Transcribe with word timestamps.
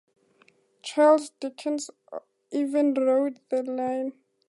Charles 0.81 1.29
Dickens 1.39 1.91
even 2.51 2.95
rode 2.95 3.39
the 3.49 3.61
line. 3.61 4.13